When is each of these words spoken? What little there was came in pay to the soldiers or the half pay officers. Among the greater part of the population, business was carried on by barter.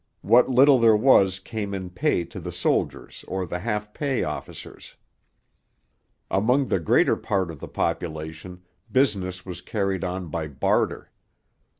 What 0.21 0.49
little 0.49 0.79
there 0.79 0.97
was 0.97 1.37
came 1.39 1.75
in 1.75 1.91
pay 1.91 2.23
to 2.23 2.39
the 2.39 2.51
soldiers 2.51 3.23
or 3.27 3.45
the 3.45 3.59
half 3.59 3.93
pay 3.93 4.23
officers. 4.23 4.95
Among 6.31 6.65
the 6.65 6.79
greater 6.79 7.15
part 7.15 7.51
of 7.51 7.59
the 7.59 7.67
population, 7.67 8.63
business 8.91 9.45
was 9.45 9.61
carried 9.61 10.03
on 10.03 10.29
by 10.29 10.47
barter. 10.47 11.11